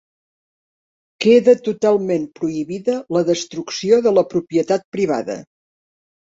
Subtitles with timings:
[1.25, 5.41] Queda totalment prohibida la destrucció de la propietat privada.